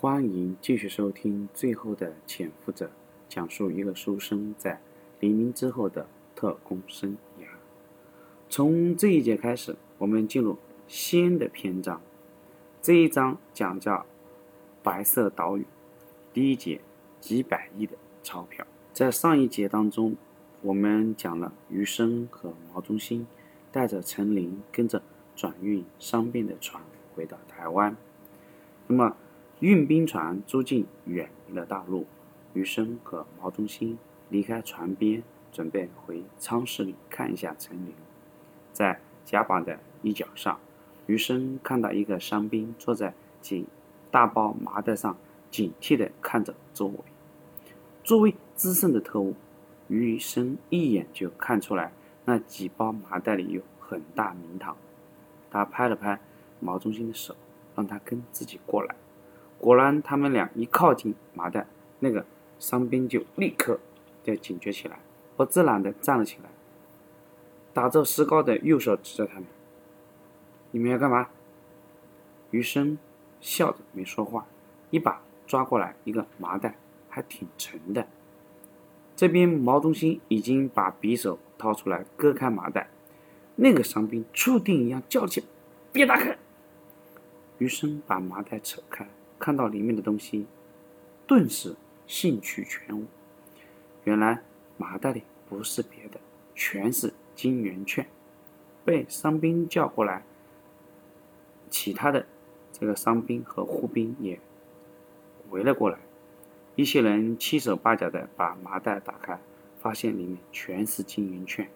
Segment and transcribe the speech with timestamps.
[0.00, 2.86] 欢迎继续收听《最后的潜伏者》，
[3.28, 4.80] 讲述一个书生在
[5.18, 7.44] 黎明之后的特工生涯。
[8.48, 10.56] 从这一节开始，我们进入
[10.88, 12.00] 新的篇章。
[12.80, 14.06] 这一章讲叫
[14.82, 15.66] “白色岛屿”。
[16.32, 16.80] 第一节，
[17.20, 18.66] 几百亿的钞票。
[18.94, 20.16] 在上一节当中，
[20.62, 23.26] 我们讲了余生和毛中心
[23.70, 25.02] 带着陈林，跟着
[25.36, 26.82] 转运伤病的船
[27.14, 27.94] 回到台湾。
[28.86, 29.14] 那么，
[29.60, 32.06] 运兵船租进远离了大陆，
[32.54, 33.98] 余生和毛中心
[34.30, 35.22] 离开船边，
[35.52, 37.92] 准备回舱室里看一下陈林。
[38.72, 40.58] 在甲板的一角上，
[41.06, 43.12] 余生看到一个伤兵坐在
[43.42, 43.66] 几
[44.10, 45.14] 大包麻袋上，
[45.50, 46.98] 警惕地看着周围。
[48.02, 49.34] 作为资深的特务，
[49.88, 51.92] 余生一眼就看出来
[52.24, 54.74] 那几包麻袋里有很大名堂。
[55.50, 56.18] 他拍了拍
[56.60, 57.36] 毛中心的手，
[57.76, 58.96] 让他跟自己过来。
[59.60, 61.66] 果然，他们俩一靠近麻袋，
[61.98, 62.24] 那个
[62.58, 63.78] 伤兵就立刻
[64.24, 64.98] 就警觉起来，
[65.36, 66.48] 不自然地站了起来，
[67.74, 69.44] 打着石膏的右手指着他们
[70.72, 71.28] ：“你们要干嘛？”
[72.50, 72.98] 余生
[73.38, 74.46] 笑着没说话，
[74.88, 76.76] 一把抓过来一个麻袋，
[77.10, 78.08] 还挺沉的。
[79.14, 82.88] 这边毛中心已经把匕首掏出来割开麻袋，
[83.56, 85.46] 那个伤兵触电一样叫起来
[85.92, 86.38] ：“别打开！”
[87.58, 89.06] 余生把麻袋扯开。
[89.40, 90.46] 看到里面的东西，
[91.26, 91.74] 顿时
[92.06, 93.06] 兴趣全无。
[94.04, 94.42] 原来
[94.76, 96.20] 麻袋里不是别的，
[96.54, 98.06] 全是金圆券。
[98.84, 100.22] 被伤兵叫过来，
[101.70, 102.26] 其他的
[102.72, 104.38] 这个伤兵和护兵也
[105.50, 105.98] 围了过来。
[106.76, 109.38] 一些人七手八脚的把麻袋打开，
[109.80, 111.68] 发现里面全是金圆券，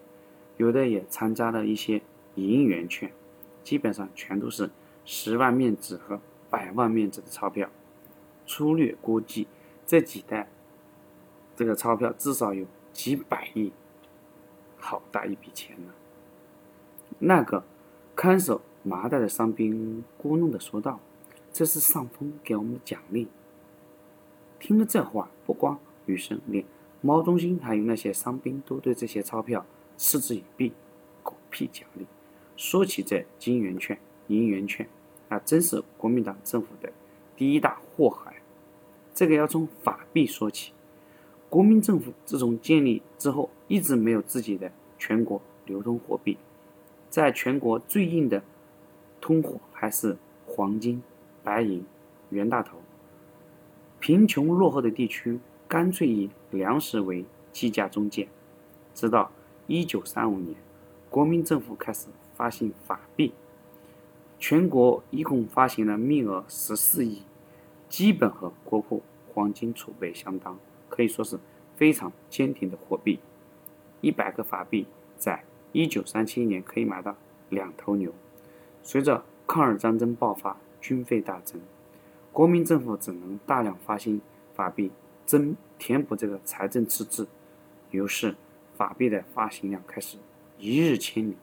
[0.57, 2.01] 有的也掺杂了一些
[2.35, 3.11] 银元券，
[3.63, 4.69] 基本上全都是
[5.03, 6.19] 十万面纸和。
[6.55, 7.69] 百万面值的钞票，
[8.47, 9.45] 粗略估计，
[9.85, 10.47] 这几袋
[11.53, 13.73] 这个钞票至少有几百亿，
[14.77, 15.91] 好大一笔钱呢！
[17.19, 17.65] 那个
[18.15, 21.01] 看守麻袋的伤兵咕哝的说道
[21.51, 23.27] ：“这是上峰给我们的奖励。”
[24.57, 26.63] 听了这话，不光余生，连
[27.01, 29.65] 猫中心还有那些伤兵都对这些钞票
[29.97, 30.71] 嗤之以鼻。
[31.21, 32.05] 狗屁奖励！
[32.55, 34.87] 说起这金圆券、银圆券。
[35.29, 36.91] 那真是国民党政府的
[37.35, 38.41] 第一大祸害。
[39.13, 40.73] 这个要从法币说起。
[41.49, 46.37] 国民政府自从建立之后，一直没有自己的全国流通货币。
[47.09, 48.43] 在全国最硬的
[49.21, 51.01] 通货还是黄金、
[51.43, 51.85] 白银、
[52.29, 52.77] 袁大头。
[54.01, 58.27] 贫穷落后的地区干脆以粮食为计价中介。
[58.93, 59.31] 直到
[59.67, 60.55] 一九三五年，
[61.09, 63.31] 国民政府开始发行法币。
[64.47, 67.23] 全国一共发行了面额十四亿，
[67.89, 69.01] 基本和国库
[69.33, 71.39] 黄金储备相当，可以说是
[71.75, 73.19] 非常坚挺的货币。
[74.01, 74.85] 一百个法币
[75.17, 77.15] 在一九三七年可以买到
[77.49, 78.13] 两头牛。
[78.83, 81.59] 随着抗日战争爆发，军费大增，
[82.31, 84.21] 国民政府只能大量发行
[84.53, 84.91] 法币，
[85.25, 87.27] 增填补这个财政赤字。
[87.89, 88.35] 于是，
[88.77, 90.19] 法币的发行量开始
[90.59, 91.35] 一日千里。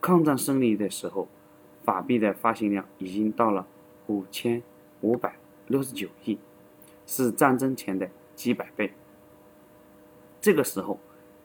[0.00, 1.28] 抗战胜利的时候。
[1.84, 3.66] 法币的发行量已经到了
[4.06, 4.62] 五千
[5.00, 6.38] 五百六十九亿，
[7.06, 8.92] 是战争前的几百倍。
[10.40, 10.98] 这个时候，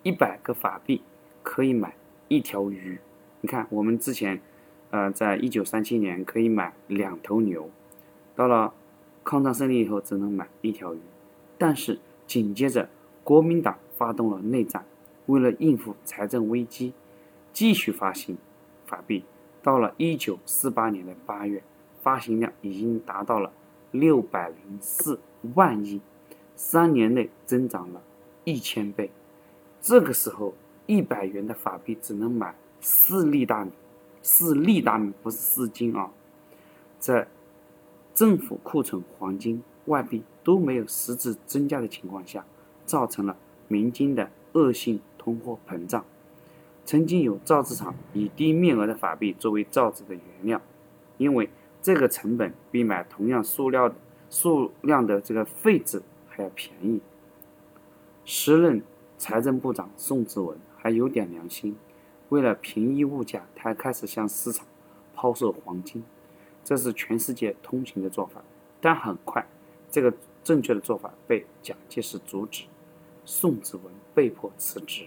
[0.04, 1.02] 一百个法币
[1.44, 1.96] 可以买
[2.28, 3.00] 一条鱼。
[3.42, 4.42] 你看，我们之前，
[4.90, 7.70] 呃，在一九三七年可以买两头牛，
[8.36, 8.74] 到了
[9.24, 11.00] 抗战胜利以后只能买一条鱼。
[11.58, 12.90] 但是紧接着，
[13.24, 14.86] 国民党发动了内战，
[15.28, 16.94] 为了应付财政危机，
[17.54, 18.38] 继续发行
[18.86, 19.24] 法币。
[19.68, 21.62] 到了一九四八年的八月，
[22.02, 23.52] 发行量已经达到了
[23.92, 25.20] 六百零四
[25.56, 26.00] 万亿，
[26.56, 28.02] 三年内增长了
[28.46, 29.12] 一千倍。
[29.82, 30.54] 这个时候，
[30.86, 33.72] 一百元的法币只能买四粒大米，
[34.22, 36.10] 四粒大米不是四斤啊。
[36.98, 37.28] 在
[38.14, 42.46] 政府库存黄金、外币都没有实质增加的情况下，
[42.86, 43.36] 造成了
[43.68, 46.06] 民间的恶性通货膨胀。
[46.88, 50.62] 曾经有造纸厂以低面额的法币作为造纸的原料，
[51.18, 51.50] 因为
[51.82, 53.96] 这个成本比买同样塑料的
[54.30, 57.02] 数量的这个废纸还要便宜。
[58.24, 58.82] 时任
[59.18, 61.76] 财政部长宋子文还有点良心，
[62.30, 64.66] 为了平抑物价，他开始向市场
[65.14, 66.02] 抛售黄金，
[66.64, 68.42] 这是全世界通行的做法。
[68.80, 69.46] 但很快，
[69.92, 72.64] 这个正确的做法被蒋介石阻止，
[73.26, 75.06] 宋子文被迫辞职。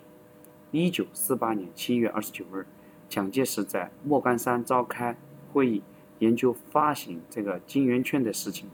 [0.72, 2.64] 一九四八年七月二十九日，
[3.08, 5.16] 蒋介石在莫干山召开
[5.52, 5.82] 会议，
[6.20, 8.70] 研究发行这个金圆券的事情。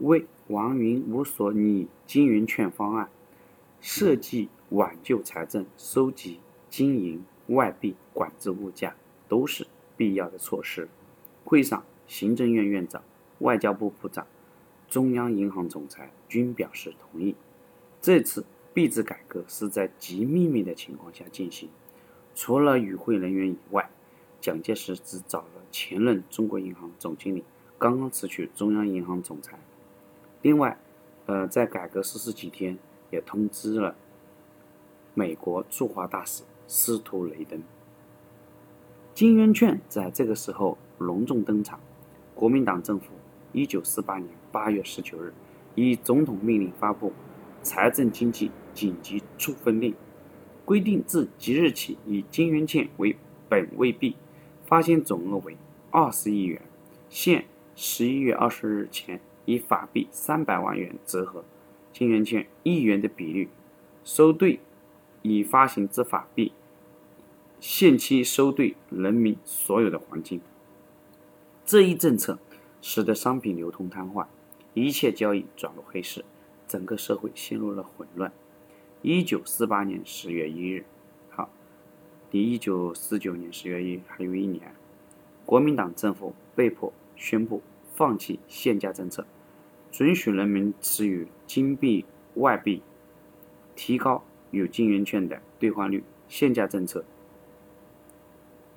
[0.00, 3.08] 为王云武所拟金圆券方案，
[3.80, 6.38] 设计挽救财政、收集
[6.68, 8.94] 金银外币、管制物价，
[9.26, 10.86] 都是必要的措施。
[11.44, 13.02] 会上，行政院院长、
[13.38, 14.26] 外交部部长、
[14.86, 17.34] 中央银行总裁均表示同意。
[18.02, 18.44] 这次
[18.74, 21.68] 币制改革是在极秘密的情况下进行，
[22.34, 23.90] 除了与会人员以外，
[24.40, 27.44] 蒋介石只找了前任中国银行总经理、
[27.78, 29.58] 刚刚辞去中央银行总裁。
[30.40, 30.78] 另外，
[31.26, 32.78] 呃，在改革实施几天，
[33.10, 33.94] 也通知了
[35.14, 37.62] 美国驻华大使司徒雷登。
[39.14, 41.78] 金圆券在这个时候隆重登场。
[42.34, 43.12] 国民党政府
[43.52, 45.32] 一九四八年八月十九日
[45.74, 47.10] 以总统命令发布
[47.62, 49.92] 《财政经济紧急处分令》，
[50.64, 53.16] 规定自即日起以金圆券为
[53.48, 54.16] 本位币，
[54.66, 55.56] 发行总额为
[55.90, 56.60] 二十亿元，
[57.08, 57.44] 限
[57.74, 61.44] 十一月二十日前以法币三百万元折合
[61.92, 63.48] 金圆券一元的比率
[64.04, 64.60] 收兑
[65.22, 66.52] 已发行之法币。
[67.60, 70.40] 限期收兑人民所有的黄金，
[71.64, 72.40] 这一政策
[72.80, 74.26] 使得商品流通瘫痪，
[74.74, 76.24] 一切交易转入黑市，
[76.66, 78.32] 整个社会陷入了混乱。
[79.02, 80.84] 一九四八年十月一日，
[81.30, 81.50] 好，
[82.30, 84.74] 离一九四九年十月一还有一年，
[85.44, 87.62] 国民党政府被迫宣布
[87.94, 89.26] 放弃限价政策，
[89.90, 92.04] 准许人民持有金币
[92.34, 92.82] 外币，
[93.74, 97.04] 提高有金圆券的兑换率，限价政策。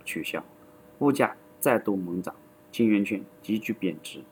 [0.04, 0.44] 取消，
[1.00, 2.36] 物价再度猛涨，
[2.72, 4.24] 金圆券急剧贬值。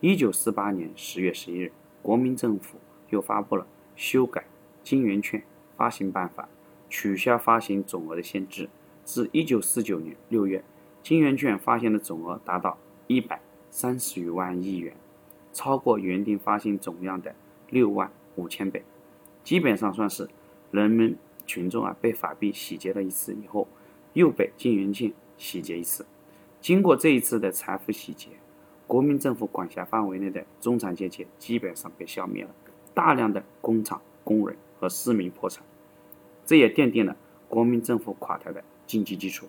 [0.00, 1.72] 一九四八年十月十一日，
[2.02, 2.78] 国民政府
[3.10, 4.44] 又发布了修改
[4.82, 5.42] 金圆券
[5.76, 6.48] 发行办法，
[6.88, 8.68] 取消发行总额的限制。
[9.04, 10.64] 自一九四九年六月，
[11.02, 13.40] 金圆券发行的总额达到一百
[13.70, 14.96] 三十余万亿元，
[15.52, 17.34] 超过原定发行总量的
[17.68, 18.82] 六万五千倍，
[19.44, 20.28] 基本上算是
[20.70, 21.16] 人们
[21.46, 23.68] 群众啊被法币洗劫了一次以后。
[24.12, 26.04] 又被金圆券洗劫一次。
[26.60, 28.30] 经过这一次的财富洗劫，
[28.84, 32.50] 国民政府管辖范围内的中产阶级基本上被消灭了，
[33.00, 35.64] 大量的工厂工人和市民破产，
[36.44, 37.16] 这也奠定了
[37.48, 39.48] 国民政府垮台的经济基础。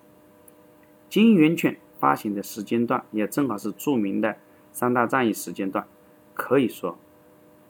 [1.09, 4.38] 金圆券发行的时间段也正好是著名的
[4.71, 5.86] 三大战役时间段，
[6.33, 6.98] 可以说，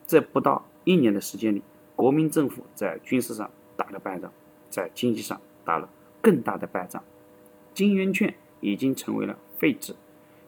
[0.05, 1.63] 这不到一年的时间里，
[1.95, 4.31] 国民政府在军事上打了败仗，
[4.69, 5.89] 在经济上打了。
[6.21, 7.03] 更大的败仗，
[7.73, 9.95] 金圆券已经成为了废纸。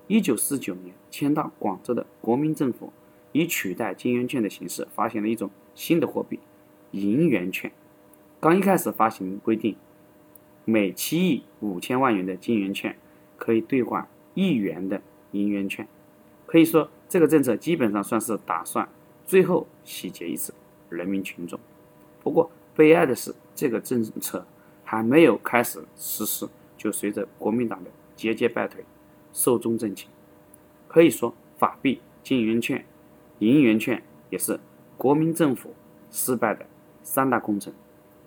[0.06, 2.94] 一九四九年迁到广州的国民政府，
[3.34, 6.40] 以取代金圆券的形式发行了一种新的货币——
[6.92, 7.70] 银元券。
[8.40, 9.76] 刚一开始发行规定，
[10.64, 12.96] 每七亿五千万元的金圆券
[13.36, 15.02] 可以兑换一元的
[15.32, 15.86] 银元券。
[16.46, 18.88] 可以说，这个政策基本上算是打算
[19.26, 20.54] 最后洗劫一次
[20.90, 21.60] 人民群众。
[22.24, 24.46] 不过，悲哀的是，这个政策。
[24.86, 26.48] 还没有开始实施，
[26.78, 28.84] 就随着国民党的节节败退，
[29.32, 30.08] 寿终正寝。
[30.88, 32.86] 可以说，法币、金圆券、
[33.44, 34.60] 银元券也是
[34.98, 35.74] 国民政府
[36.10, 36.66] 失败的
[37.02, 37.74] 三大工程。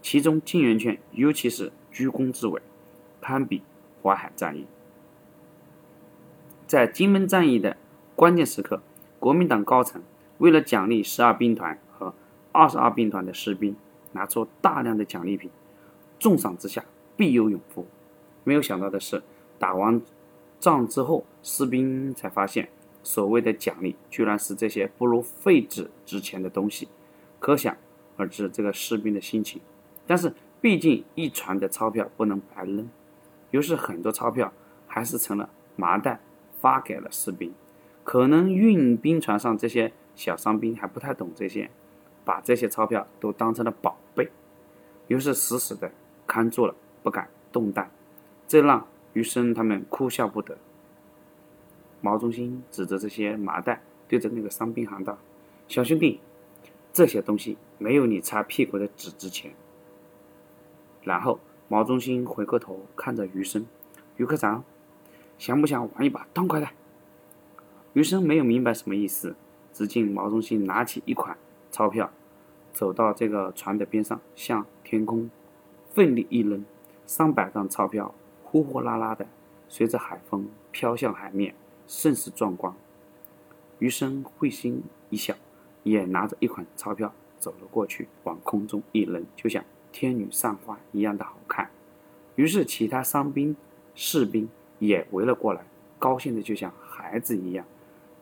[0.02, 2.62] 其中，金元券尤其是居功至伟，
[3.20, 3.62] 堪比
[4.02, 4.66] 淮海战役。
[6.66, 7.76] 在金门战役的
[8.14, 8.82] 关键时刻，
[9.18, 10.02] 国民党高层
[10.38, 12.14] 为了奖励十二兵团和
[12.52, 13.75] 二十二兵团的士兵，
[14.12, 15.50] 拿出大量的奖励品。
[16.18, 16.85] 重赏之下
[17.16, 17.87] 必有勇夫。
[18.44, 19.23] 没有想到的是，
[19.58, 20.00] 打完
[20.61, 22.68] 仗之后，士兵才发现，
[23.06, 26.88] 所谓的奖励居然是这些不如废纸值钱的东西，
[27.38, 27.76] 可想
[28.16, 29.62] 而知这个士兵的心情。
[30.08, 32.90] 但是，毕竟一船的钞票不能白扔，
[33.52, 34.52] 于是很多钞票
[34.88, 36.18] 还是成了麻袋
[36.60, 37.54] 发给了士兵。
[38.02, 41.70] 可能运兵船上这些小伤兵还不太懂这些，
[42.25, 44.28] 把这些钞票都当成了宝贝，
[45.06, 45.92] 于是死死的。
[46.26, 47.88] 看住了，不敢动弹，
[48.48, 50.58] 这让余生他们哭笑不得。
[52.06, 55.18] 毛中心指着这些麻袋，对着那个伤兵喊道
[55.66, 56.20] ：“小兄弟，
[56.92, 59.52] 这些东西没有你擦屁股的纸值钱。”
[61.02, 63.66] 然后毛中心回过头看着余生
[64.18, 64.62] ：“余科长，
[65.36, 66.68] 想不想玩一把痛快的？”
[67.94, 69.34] 余生没有明白什么意思，
[69.72, 71.36] 只见毛中心拿起一款
[71.72, 72.12] 钞票，
[72.72, 75.28] 走到这个船的边上，向天空。
[75.92, 76.64] 奋力一扔，
[77.04, 79.26] 上百张钞票呼呼啦啦的
[79.66, 81.52] 随着海风飘向海面，
[81.87, 82.75] 甚是壮观。
[83.78, 85.35] 余生会心一笑，
[85.83, 91.71] 也拿着一款钞票走了过去，往空中一扔，就像天女散花一样的好看。
[92.35, 93.57] 于是其他伤兵、
[93.95, 95.64] 士兵也围了过来，
[95.99, 97.64] 高兴的就像孩子一样，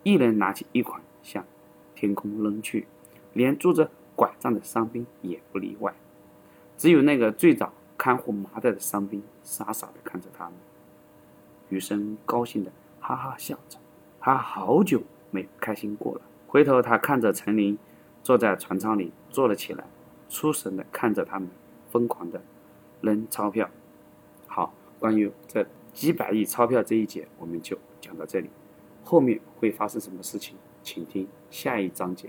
[0.03, 1.45] 一人拿起一款向
[1.95, 2.87] 天空扔去，
[3.33, 5.95] 连拄着拐杖的伤兵也不例外。
[6.77, 10.55] 只有那个最早看护麻袋的伤兵傻傻的看着他们。
[11.69, 12.71] 余生高兴的
[13.07, 13.79] 哈哈笑着，
[14.19, 16.23] 他好久没开心过了。
[16.47, 17.79] 回头他看着陈林
[18.23, 19.85] 坐在船舱里坐了起来，
[20.31, 21.47] 出神的看着他们
[21.91, 22.41] 疯狂的
[23.03, 23.69] 扔钞票。
[24.47, 28.49] 好，关于这几百亿钞票这一节，我们就讲到这里。
[29.05, 32.23] 后面会发生什么事情，请听下一章节。